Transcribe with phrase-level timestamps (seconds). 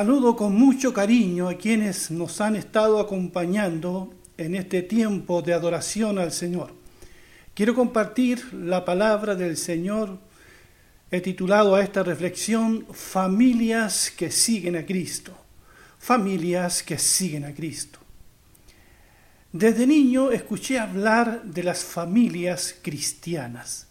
[0.00, 6.18] Saludo con mucho cariño a quienes nos han estado acompañando en este tiempo de adoración
[6.18, 6.72] al Señor.
[7.52, 10.16] Quiero compartir la palabra del Señor.
[11.10, 15.36] He titulado a esta reflexión Familias que siguen a Cristo.
[15.98, 17.98] Familias que siguen a Cristo.
[19.52, 23.86] Desde niño escuché hablar de las familias cristianas.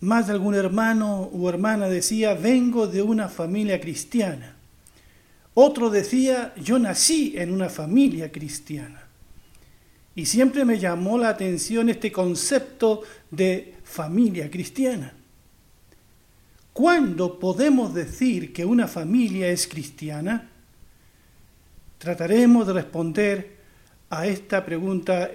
[0.00, 4.56] Más de algún hermano o hermana decía, vengo de una familia cristiana.
[5.54, 9.06] Otro decía, yo nací en una familia cristiana.
[10.14, 15.12] Y siempre me llamó la atención este concepto de familia cristiana.
[16.72, 20.48] ¿Cuándo podemos decir que una familia es cristiana?
[21.98, 23.56] Trataremos de responder
[24.08, 25.30] a esta pregunta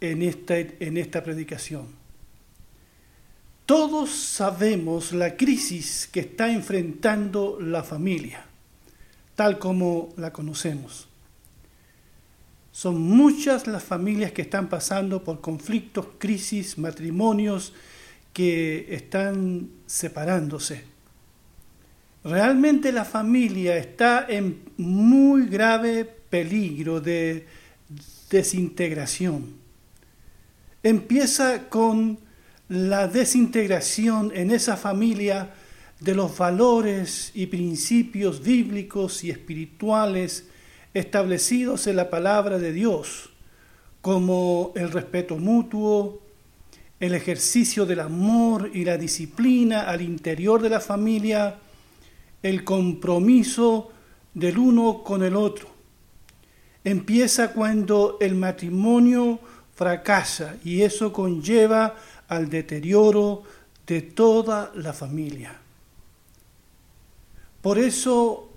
[0.00, 1.86] en esta, en esta predicación.
[3.66, 8.46] Todos sabemos la crisis que está enfrentando la familia
[9.42, 11.08] tal como la conocemos.
[12.70, 17.72] Son muchas las familias que están pasando por conflictos, crisis, matrimonios
[18.32, 20.84] que están separándose.
[22.22, 27.44] Realmente la familia está en muy grave peligro de
[28.30, 29.56] desintegración.
[30.84, 32.16] Empieza con
[32.68, 35.52] la desintegración en esa familia
[36.02, 40.48] de los valores y principios bíblicos y espirituales
[40.94, 43.30] establecidos en la palabra de Dios,
[44.00, 46.20] como el respeto mutuo,
[46.98, 51.58] el ejercicio del amor y la disciplina al interior de la familia,
[52.42, 53.92] el compromiso
[54.34, 55.68] del uno con el otro.
[56.82, 59.38] Empieza cuando el matrimonio
[59.72, 61.94] fracasa y eso conlleva
[62.26, 63.44] al deterioro
[63.86, 65.61] de toda la familia.
[67.62, 68.50] Por eso,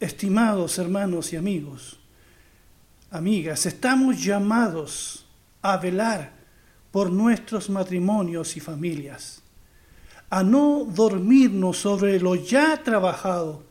[0.00, 2.00] estimados hermanos y amigos,
[3.08, 5.24] amigas, estamos llamados
[5.62, 6.32] a velar
[6.90, 9.42] por nuestros matrimonios y familias,
[10.28, 13.62] a no dormirnos sobre lo ya trabajado,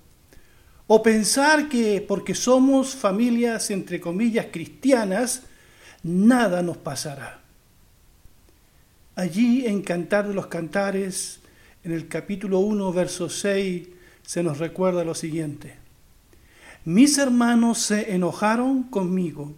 [0.88, 5.44] o pensar que porque somos familias, entre comillas, cristianas,
[6.02, 7.42] nada nos pasará.
[9.18, 11.42] Allí en Cantar de los Cantares,
[11.84, 13.97] en el capítulo 1, verso 6,
[14.28, 15.78] se nos recuerda lo siguiente.
[16.84, 19.54] Mis hermanos se enojaron conmigo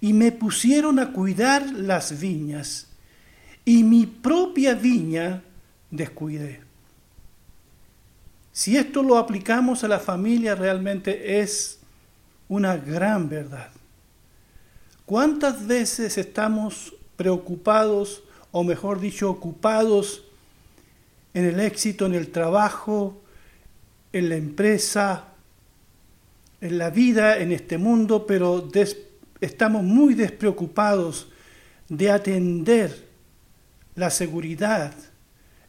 [0.00, 2.86] y me pusieron a cuidar las viñas
[3.64, 5.42] y mi propia viña
[5.90, 6.60] descuidé.
[8.52, 11.80] Si esto lo aplicamos a la familia realmente es
[12.48, 13.70] una gran verdad.
[15.04, 20.22] ¿Cuántas veces estamos preocupados, o mejor dicho, ocupados
[21.34, 23.20] en el éxito en el trabajo,
[24.12, 25.28] en la empresa,
[26.60, 28.68] en la vida, en este mundo, pero
[29.40, 31.28] estamos muy despreocupados
[31.88, 33.06] de atender
[33.94, 34.92] la seguridad,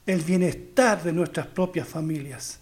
[0.06, 2.60] el bienestar de nuestras propias familias.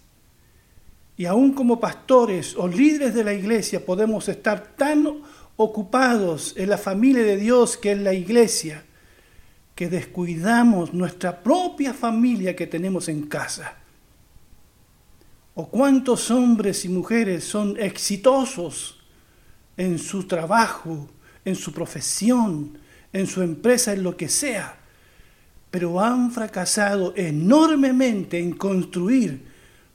[1.16, 5.22] Y aún como pastores o líderes de la iglesia podemos estar tan
[5.56, 8.84] ocupados en la familia de Dios que es la iglesia,
[9.74, 13.76] que descuidamos nuestra propia familia que tenemos en casa.
[15.58, 19.00] ¿O cuántos hombres y mujeres son exitosos
[19.78, 21.08] en su trabajo,
[21.46, 22.78] en su profesión,
[23.10, 24.76] en su empresa, en lo que sea,
[25.70, 29.46] pero han fracasado enormemente en construir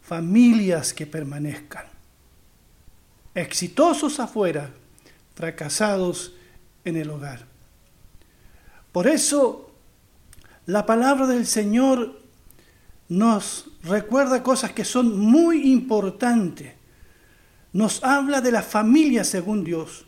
[0.01, 1.85] familias que permanezcan?
[3.35, 4.71] Exitosos afuera,
[5.35, 6.33] fracasados
[6.83, 7.45] en el hogar.
[8.91, 9.71] Por eso,
[10.65, 12.19] la palabra del Señor
[13.11, 16.71] nos recuerda cosas que son muy importantes.
[17.73, 20.05] Nos habla de la familia según Dios.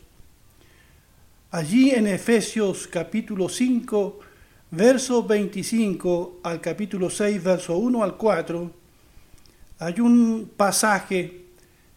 [1.50, 4.20] Allí en Efesios capítulo 5,
[4.70, 8.70] verso 25 al capítulo 6, verso 1 al 4,
[9.80, 11.44] hay un pasaje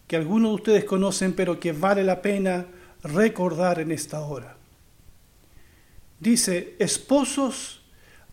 [0.06, 2.66] que algunos de ustedes conocen, pero que vale la pena
[3.02, 4.58] recordar en esta hora.
[6.20, 7.80] Dice, esposos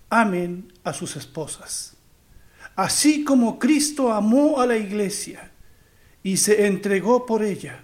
[0.10, 1.95] amen a sus esposas
[2.76, 5.52] así como Cristo amó a la iglesia
[6.24, 7.80] y se entregó por ella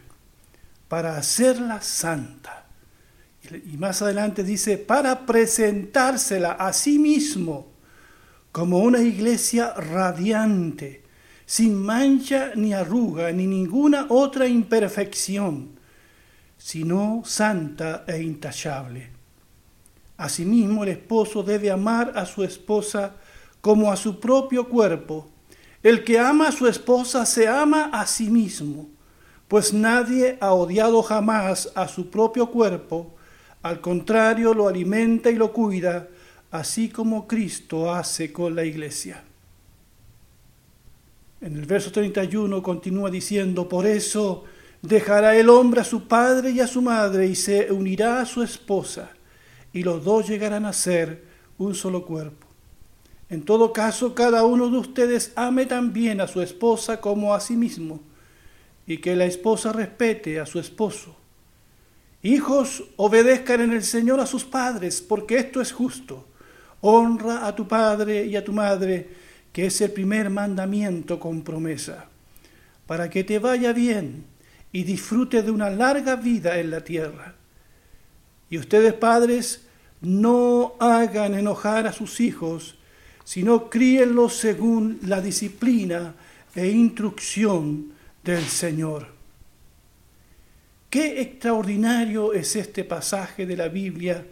[0.87, 2.65] para hacerla santa.
[3.51, 7.67] Y más adelante dice, para presentársela a sí mismo
[8.51, 11.03] como una iglesia radiante,
[11.45, 15.79] sin mancha ni arruga ni ninguna otra imperfección,
[16.57, 19.09] sino santa e intachable.
[20.17, 23.15] Asimismo, el esposo debe amar a su esposa
[23.61, 25.27] como a su propio cuerpo.
[25.83, 28.89] El que ama a su esposa se ama a sí mismo,
[29.47, 33.15] pues nadie ha odiado jamás a su propio cuerpo,
[33.63, 36.07] al contrario lo alimenta y lo cuida,
[36.51, 39.23] así como Cristo hace con la iglesia.
[41.41, 44.43] En el verso 31 continúa diciendo, por eso
[44.81, 48.43] dejará el hombre a su padre y a su madre y se unirá a su
[48.43, 49.11] esposa,
[49.73, 51.23] y los dos llegarán a ser
[51.57, 52.40] un solo cuerpo.
[53.31, 57.55] En todo caso, cada uno de ustedes ame también a su esposa como a sí
[57.55, 58.01] mismo,
[58.85, 61.15] y que la esposa respete a su esposo.
[62.23, 66.27] Hijos, obedezcan en el Señor a sus padres, porque esto es justo.
[66.81, 69.07] Honra a tu padre y a tu madre,
[69.53, 72.09] que es el primer mandamiento con promesa,
[72.85, 74.25] para que te vaya bien
[74.73, 77.35] y disfrute de una larga vida en la tierra.
[78.49, 79.65] Y ustedes padres,
[80.01, 82.75] no hagan enojar a sus hijos,
[83.23, 86.15] sino críenlos según la disciplina
[86.55, 89.07] e instrucción del Señor.
[90.89, 94.25] Qué extraordinario es este pasaje de la Biblia.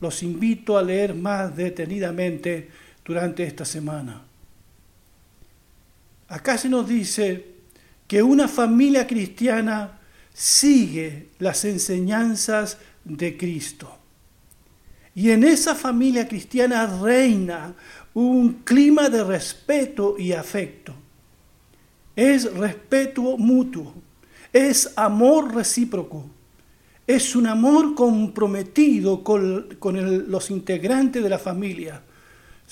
[0.00, 2.68] Los invito a leer más detenidamente
[3.04, 4.22] durante esta semana.
[6.28, 7.46] Acá se nos dice
[8.06, 9.98] que una familia cristiana
[10.34, 14.01] sigue las enseñanzas de Cristo.
[15.14, 17.74] Y en esa familia cristiana reina
[18.14, 20.94] un clima de respeto y afecto.
[22.14, 23.94] Es respeto mutuo,
[24.52, 26.26] es amor recíproco,
[27.06, 29.68] es un amor comprometido con,
[30.28, 32.02] los integrantes de la familia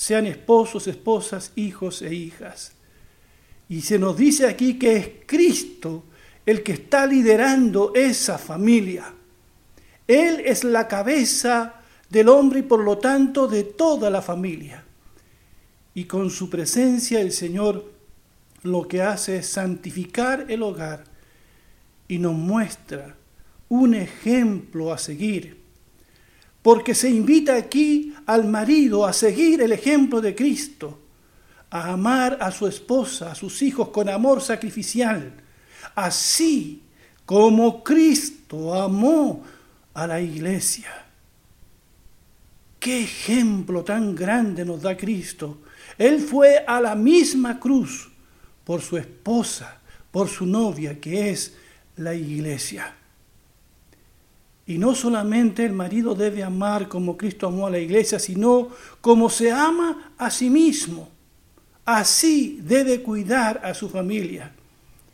[0.00, 2.72] sean esposos, esposas, hijos e hijas.
[3.69, 6.04] Y se nos dice aquí que es Cristo
[6.46, 9.12] el que está liderando esa familia.
[10.08, 11.79] Él es la cabeza
[12.10, 14.84] del hombre y por lo tanto de toda la familia.
[15.94, 17.92] Y con su presencia el Señor
[18.62, 21.04] lo que hace es santificar el hogar
[22.08, 23.16] y nos muestra
[23.68, 25.60] un ejemplo a seguir
[26.62, 30.98] porque se invita aquí al marido a seguir el ejemplo de Cristo,
[31.70, 35.32] a amar a su esposa, a sus hijos con amor sacrificial,
[35.94, 36.82] así
[37.24, 39.42] como Cristo amó
[39.94, 41.06] a la iglesia.
[42.80, 45.58] Qué ejemplo tan grande nos da Cristo.
[45.98, 48.10] Él fue a la misma cruz
[48.64, 49.80] por su esposa,
[50.10, 51.54] por su novia, que es
[51.96, 52.94] la iglesia.
[54.66, 58.68] Y no solamente el marido debe amar como Cristo amó a la iglesia, sino
[59.02, 61.10] como se ama a sí mismo.
[61.84, 64.52] Así debe cuidar a su familia.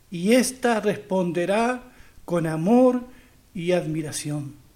[0.09, 1.83] Y ésta responderá
[2.23, 3.01] con amor
[3.53, 4.66] y admiración.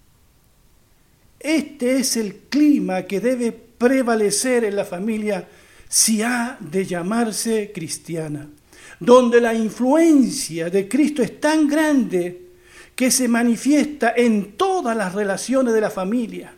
[1.43, 5.47] Este es el clima que debe prevalecer en la familia
[5.89, 8.47] si ha de llamarse cristiana,
[8.99, 12.41] donde la influencia de Cristo es tan grande
[12.95, 16.53] que se manifiesta en todas las relaciones de la familia,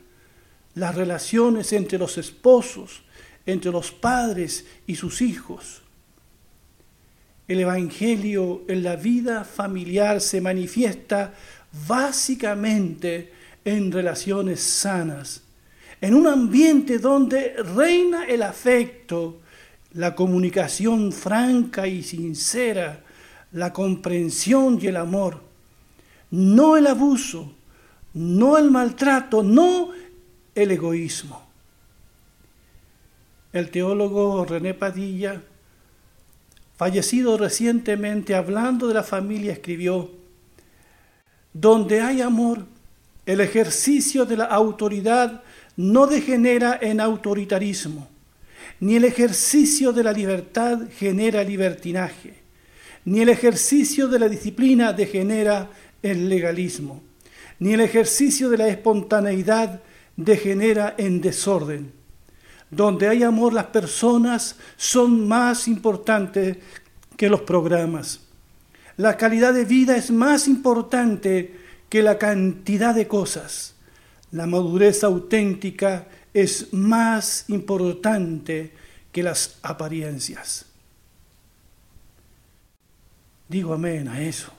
[0.76, 3.04] las relaciones entre los esposos,
[3.46, 5.82] entre los padres y sus hijos.
[7.48, 11.34] El Evangelio en la vida familiar se manifiesta
[11.88, 13.32] básicamente
[13.66, 15.44] en relaciones sanas,
[16.02, 19.40] en un ambiente donde reina el afecto,
[19.94, 23.04] la comunicación franca y sincera,
[23.52, 25.54] la comprensión y el amor
[26.34, 27.54] no el abuso,
[28.16, 29.92] no el maltrato, no
[30.56, 31.44] el egoísmo.
[33.52, 35.44] El teólogo René Padilla,
[36.76, 40.10] fallecido recientemente hablando de la familia, escribió,
[41.54, 42.66] donde hay amor,
[43.26, 45.44] el ejercicio de la autoridad
[45.76, 48.10] no degenera en autoritarismo,
[48.80, 52.44] ni el ejercicio de la libertad genera libertinaje,
[53.06, 55.70] ni el ejercicio de la disciplina degenera
[56.02, 57.02] el legalismo,
[57.60, 59.82] ni el ejercicio de la espontaneidad
[60.16, 61.92] degenera en desorden.
[62.70, 66.58] Donde hay amor las personas son más importantes
[67.16, 68.22] que los programas.
[68.98, 71.63] La calidad de vida es más importante
[71.94, 73.76] que la cantidad de cosas.
[74.32, 78.74] La madurez auténtica es más importante
[79.12, 80.66] que las apariencias.
[83.48, 84.52] Digo amén a eso.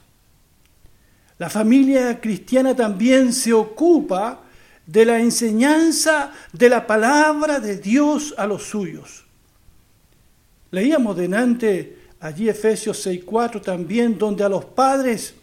[1.37, 4.39] La familia cristiana también se ocupa
[4.87, 9.25] de la enseñanza de la palabra de Dios a los suyos.
[10.71, 15.35] Leíamos delante allí Efesios 6.4 también, donde a los padres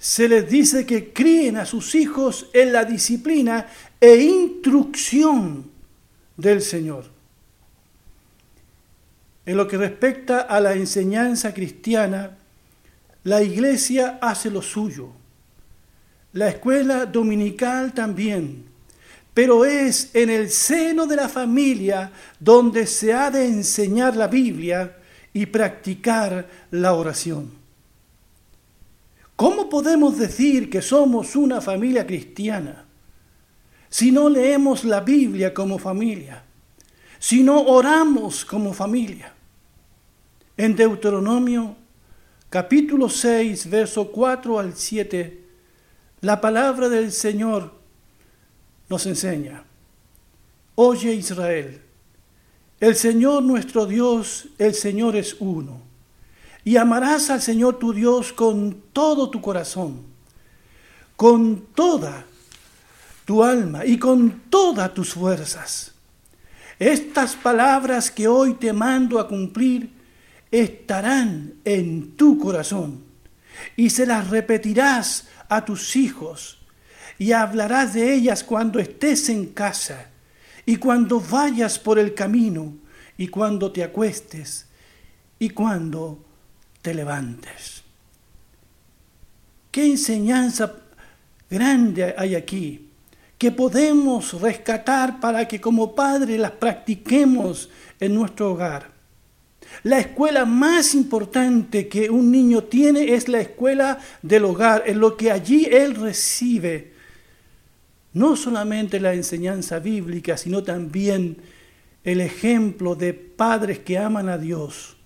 [0.00, 3.66] se les dice que críen a sus hijos en la disciplina
[4.00, 5.70] e instrucción
[6.38, 7.04] del Señor.
[9.44, 12.38] En lo que respecta a la enseñanza cristiana,
[13.24, 15.10] la iglesia hace lo suyo,
[16.32, 18.64] la escuela dominical también,
[19.34, 24.96] pero es en el seno de la familia donde se ha de enseñar la Biblia
[25.34, 27.59] y practicar la oración.
[29.40, 32.84] ¿Cómo podemos decir que somos una familia cristiana
[33.88, 36.44] si no leemos la Biblia como familia,
[37.18, 39.32] si no oramos como familia?
[40.58, 41.74] En Deuteronomio
[42.50, 45.42] capítulo 6, verso 4 al 7,
[46.20, 47.72] la palabra del Señor
[48.90, 49.64] nos enseña,
[50.74, 51.80] Oye Israel,
[52.78, 55.89] el Señor nuestro Dios, el Señor es uno
[56.64, 60.02] y amarás al Señor tu Dios con todo tu corazón,
[61.16, 62.24] con toda
[63.24, 65.92] tu alma y con todas tus fuerzas.
[66.78, 69.90] Estas palabras que hoy te mando a cumplir
[70.50, 73.04] estarán en tu corazón
[73.76, 76.58] y se las repetirás a tus hijos
[77.18, 80.10] y hablarás de ellas cuando estés en casa
[80.64, 82.74] y cuando vayas por el camino
[83.18, 84.66] y cuando te acuestes
[85.38, 86.24] y cuando
[86.82, 87.82] te levantes.
[89.70, 90.74] Qué enseñanza
[91.48, 92.88] grande hay aquí
[93.38, 98.90] que podemos rescatar para que como padres las practiquemos en nuestro hogar.
[99.82, 105.16] La escuela más importante que un niño tiene es la escuela del hogar, en lo
[105.16, 106.92] que allí él recibe
[108.12, 111.36] no solamente la enseñanza bíblica, sino también
[112.02, 114.96] el ejemplo de padres que aman a Dios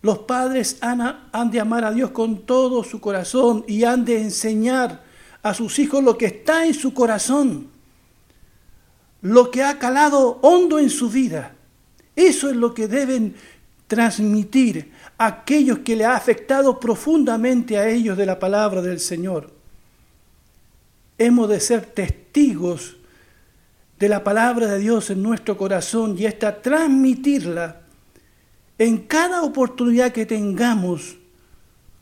[0.00, 5.02] los padres han, de amar a Dios con todo su corazón y han de enseñar
[5.42, 7.68] a sus hijos lo que está en su corazón,
[9.22, 11.54] lo que ha calado hondo en su vida.
[12.14, 13.34] Eso es lo que deben
[13.88, 19.50] transmitir a aquellos que le ha afectado profundamente a ellos de la palabra del Señor.
[21.16, 22.96] Hemos de ser testigos
[23.98, 27.87] de la palabra de Dios en nuestro corazón y esta transmitirla
[28.78, 31.16] en cada oportunidad que tengamos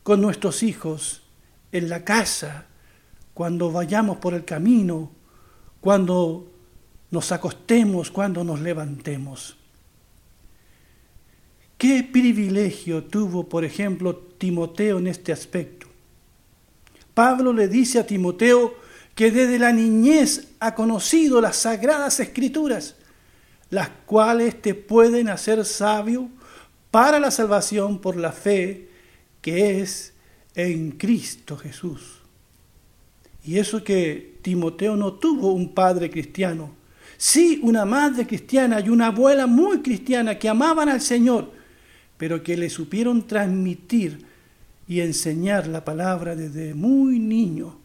[0.02, 1.22] con nuestros hijos,
[1.72, 2.66] en la casa,
[3.34, 5.10] cuando vayamos por el camino,
[5.80, 6.50] cuando
[7.10, 9.56] nos acostemos, cuando nos levantemos.
[11.78, 15.86] ¿Qué privilegio tuvo, por ejemplo, Timoteo en este aspecto?
[17.12, 18.74] Pablo le dice a Timoteo
[19.14, 22.96] que desde la niñez ha conocido las sagradas escrituras,
[23.70, 26.30] las cuales te pueden hacer sabio
[26.96, 28.88] para la salvación por la fe
[29.42, 30.14] que es
[30.54, 32.22] en Cristo Jesús.
[33.44, 36.70] Y eso que Timoteo no tuvo un padre cristiano,
[37.18, 41.52] sí una madre cristiana y una abuela muy cristiana que amaban al Señor,
[42.16, 44.24] pero que le supieron transmitir
[44.88, 47.76] y enseñar la palabra desde muy niño.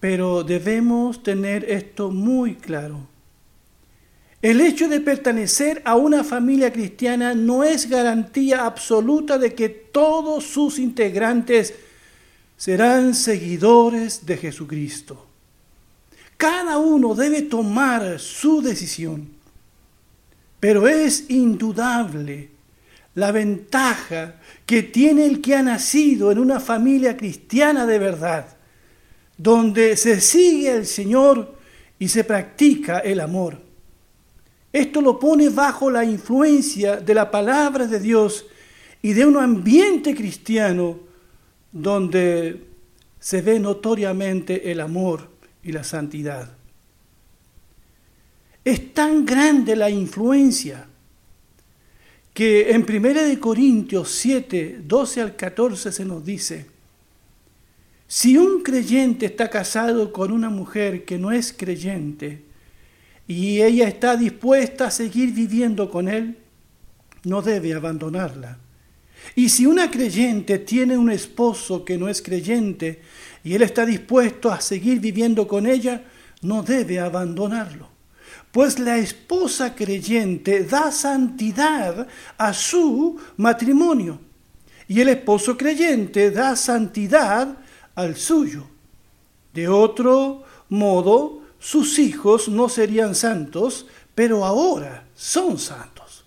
[0.00, 3.06] Pero debemos tener esto muy claro
[4.40, 10.44] el hecho de pertenecer a una familia cristiana no es garantía absoluta de que todos
[10.44, 11.74] sus integrantes
[12.56, 15.26] serán seguidores de Jesucristo.
[16.36, 19.28] Cada uno debe tomar su decisión,
[20.60, 22.50] pero es indudable
[23.16, 28.56] la ventaja que tiene el que ha nacido en una familia cristiana de verdad,
[29.36, 31.56] donde se sigue al Señor
[31.98, 33.67] y se practica el amor.
[34.72, 38.46] Esto lo pone bajo la influencia de la palabra de Dios
[39.00, 40.98] y de un ambiente cristiano
[41.72, 42.66] donde
[43.18, 45.28] se ve notoriamente el amor
[45.62, 46.52] y la santidad.
[48.64, 50.86] Es tan grande la influencia
[52.34, 56.66] que en 1 Corintios 7, 12 al 14 se nos dice,
[58.06, 62.47] si un creyente está casado con una mujer que no es creyente,
[63.28, 66.38] y ella está dispuesta a seguir viviendo con él,
[67.24, 68.58] no debe abandonarla.
[69.36, 73.02] Y si una creyente tiene un esposo que no es creyente
[73.44, 76.02] y él está dispuesto a seguir viviendo con ella,
[76.40, 77.88] no debe abandonarlo.
[78.50, 82.08] Pues la esposa creyente da santidad
[82.38, 84.20] a su matrimonio
[84.88, 87.58] y el esposo creyente da santidad
[87.94, 88.66] al suyo.
[89.52, 96.24] De otro modo, sus hijos no serían santos, pero ahora son santos.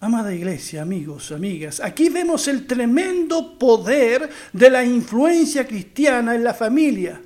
[0.00, 6.52] Amada iglesia, amigos, amigas, aquí vemos el tremendo poder de la influencia cristiana en la
[6.52, 7.22] familia,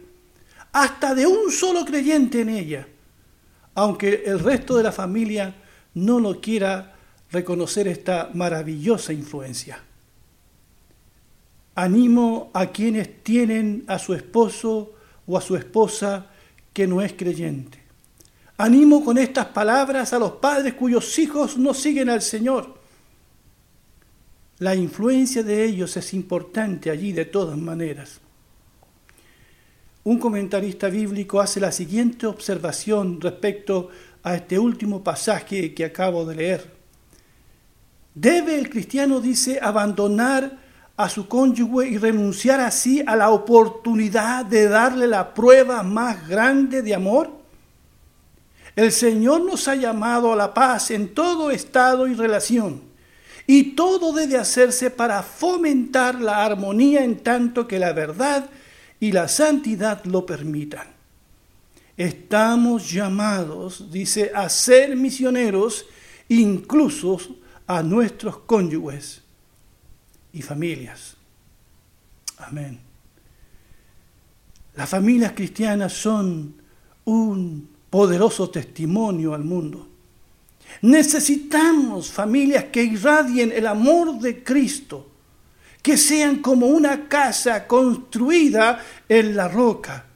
[0.71, 2.87] hasta de un solo creyente en ella,
[3.75, 5.55] aunque el resto de la familia
[5.95, 6.95] no lo quiera
[7.33, 9.83] reconocer esta maravillosa influencia.
[11.75, 14.93] Animo a quienes tienen a su esposo
[15.29, 16.27] o a su esposa
[16.73, 17.79] que no es creyente.
[18.57, 22.77] Animo con estas palabras a los padres cuyos hijos no siguen al Señor.
[24.59, 28.21] La influencia de ellos es importante allí de todas maneras.
[30.03, 33.91] Un comentarista bíblico hace la siguiente observación respecto
[34.23, 36.73] a este último pasaje que acabo de leer.
[38.15, 40.59] Debe el cristiano, dice, abandonar
[40.99, 46.83] a su cónyuge y renunciar así a la oportunidad de darle la prueba más grande
[46.83, 47.31] de amor.
[48.75, 52.83] El Señor nos ha llamado a la paz en todo estado y relación,
[53.47, 58.51] y todo debe hacerse para fomentar la armonía en tanto que la verdad
[58.99, 60.89] y la santidad lo permitan.
[61.97, 65.87] Estamos llamados, dice, a ser misioneros,
[66.29, 67.21] incluso
[67.69, 69.23] a nuestros cónyuges
[70.39, 71.17] y familias.
[72.39, 72.79] Amén.
[74.77, 76.55] Las familias cristianas son
[77.05, 79.89] un poderoso testimonio al mundo.
[80.83, 85.11] Necesitamos familias que irradien el amor de Cristo,
[85.83, 90.07] que sean como una casa construida en la roca,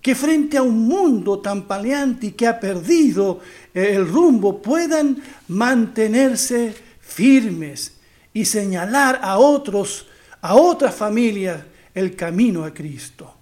[0.00, 3.40] que frente a un mundo tan paleante y que ha perdido
[3.74, 7.97] el rumbo puedan mantenerse firmes
[8.38, 10.06] y señalar a otros,
[10.40, 11.60] a otras familias,
[11.92, 13.34] el camino a Cristo.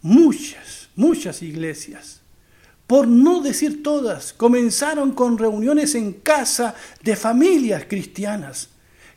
[0.00, 2.22] Muchas, muchas iglesias,
[2.86, 8.70] por no decir todas, comenzaron con reuniones en casa de familias cristianas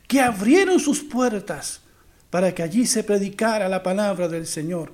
[0.06, 1.80] que abrieron sus puertas
[2.28, 4.92] para que allí se predicara la palabra del Señor.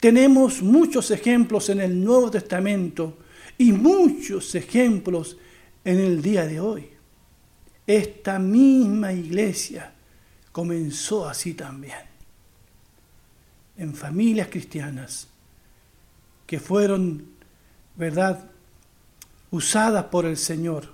[0.00, 3.16] Tenemos muchos ejemplos en el Nuevo Testamento
[3.56, 5.38] y muchos ejemplos
[5.82, 6.95] en el día de hoy.
[7.86, 9.92] Esta misma iglesia
[10.50, 11.98] comenzó así también,
[13.76, 15.28] en familias cristianas
[16.46, 17.26] que fueron,
[17.94, 18.50] ¿verdad?,
[19.50, 20.92] usadas por el Señor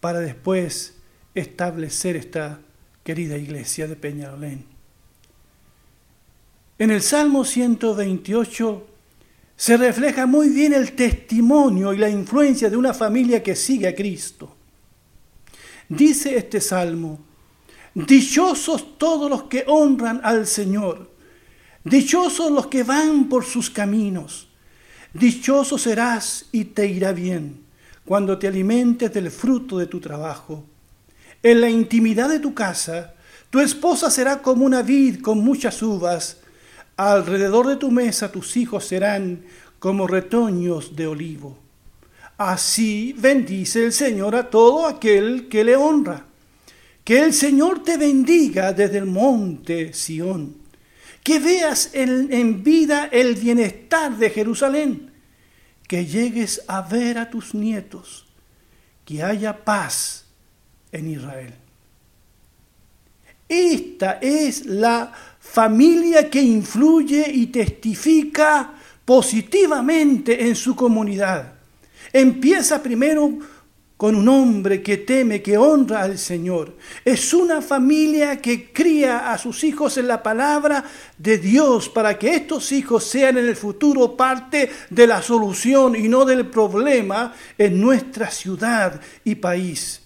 [0.00, 0.96] para después
[1.34, 2.60] establecer esta
[3.04, 4.64] querida iglesia de Peñalolén.
[6.78, 8.86] En el Salmo 128
[9.56, 13.94] se refleja muy bien el testimonio y la influencia de una familia que sigue a
[13.94, 14.56] Cristo.
[15.90, 17.18] Dice este salmo,
[17.94, 21.10] dichosos todos los que honran al Señor,
[21.82, 24.46] dichosos los que van por sus caminos,
[25.12, 27.64] dichoso serás y te irá bien
[28.04, 30.64] cuando te alimentes del fruto de tu trabajo.
[31.42, 33.14] En la intimidad de tu casa,
[33.50, 36.36] tu esposa será como una vid con muchas uvas,
[36.96, 39.42] alrededor de tu mesa tus hijos serán
[39.80, 41.58] como retoños de olivo.
[42.40, 46.24] Así bendice el Señor a todo aquel que le honra.
[47.04, 50.56] Que el Señor te bendiga desde el monte Sión.
[51.22, 55.12] Que veas en, en vida el bienestar de Jerusalén.
[55.86, 58.26] Que llegues a ver a tus nietos.
[59.04, 60.24] Que haya paz
[60.92, 61.52] en Israel.
[63.46, 68.72] Esta es la familia que influye y testifica
[69.04, 71.59] positivamente en su comunidad.
[72.12, 73.38] Empieza primero
[74.00, 76.74] con un hombre que teme, que honra al Señor.
[77.04, 80.82] Es una familia que cría a sus hijos en la palabra
[81.18, 86.08] de Dios para que estos hijos sean en el futuro parte de la solución y
[86.08, 90.00] no del problema en nuestra ciudad y país.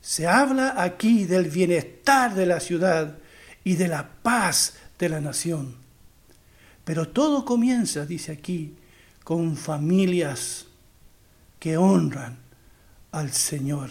[0.00, 3.18] Se habla aquí del bienestar de la ciudad
[3.64, 5.74] y de la paz de la nación.
[6.84, 8.76] Pero todo comienza, dice aquí,
[9.24, 10.69] con familias
[11.60, 12.38] que honran
[13.12, 13.90] al Señor.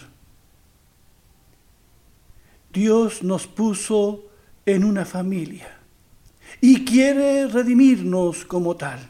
[2.72, 4.24] Dios nos puso
[4.66, 5.78] en una familia
[6.60, 9.00] y quiere redimirnos como tal.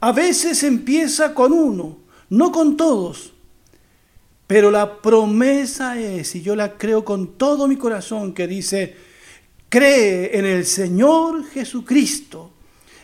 [0.00, 1.98] A veces empieza con uno,
[2.30, 3.32] no con todos,
[4.46, 8.96] pero la promesa es, y yo la creo con todo mi corazón, que dice,
[9.68, 12.52] cree en el Señor Jesucristo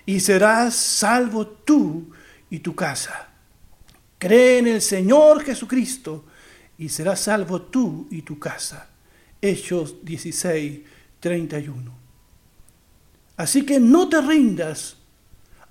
[0.07, 2.11] y serás salvo tú
[2.51, 3.32] y tu casa.
[4.23, 6.27] Cree en el Señor Jesucristo
[6.79, 8.89] y serás salvo tú y tu casa.
[9.41, 10.81] Hechos 16,
[11.19, 11.93] 31.
[13.37, 14.97] Así que no te rindas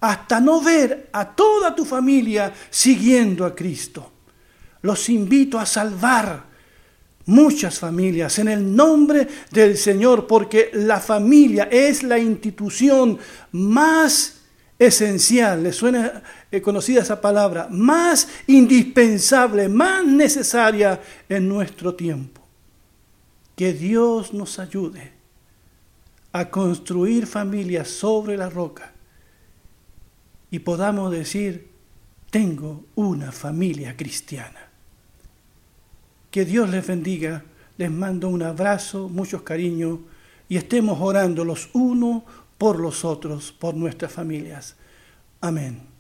[0.02, 4.12] hasta no ver a toda tu familia siguiendo a Cristo.
[4.82, 6.44] Los invito a salvar
[7.28, 13.18] muchas familias en el nombre del Señor, porque la familia es la institución
[13.54, 14.41] más
[14.82, 22.42] esencial, le suena eh, conocida esa palabra, más indispensable, más necesaria en nuestro tiempo.
[23.56, 25.12] Que Dios nos ayude
[26.32, 28.92] a construir familias sobre la roca
[30.50, 31.70] y podamos decir,
[32.32, 34.68] tengo una familia cristiana.
[36.32, 37.44] Que Dios les bendiga,
[37.78, 40.00] les mando un abrazo, muchos cariños
[40.50, 42.24] y estemos orando los unos
[42.62, 44.76] por los otros, por nuestras familias.
[45.42, 45.91] Amén.